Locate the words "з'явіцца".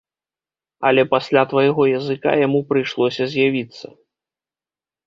3.37-3.87